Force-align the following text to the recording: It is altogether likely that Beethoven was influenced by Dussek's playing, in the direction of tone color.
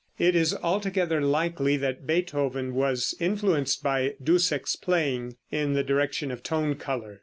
It 0.17 0.35
is 0.35 0.55
altogether 0.55 1.21
likely 1.21 1.77
that 1.77 2.07
Beethoven 2.07 2.73
was 2.73 3.13
influenced 3.19 3.83
by 3.83 4.15
Dussek's 4.19 4.75
playing, 4.75 5.35
in 5.51 5.73
the 5.73 5.83
direction 5.83 6.31
of 6.31 6.41
tone 6.41 6.73
color. 6.73 7.19